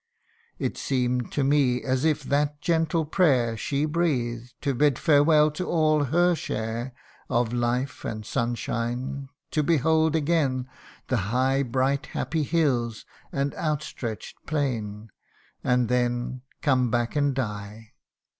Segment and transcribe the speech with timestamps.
[0.57, 0.65] CANTO HI.
[0.65, 4.97] 1 1 It seem'd to me as if that gentle prayer She breathed to bid
[4.97, 6.95] farewell to all her share
[7.29, 10.67] Of life and sunshine; to behold again
[11.09, 15.11] The high bright happy hills and outstretch 'd plain;
[15.63, 17.93] And then come back and die.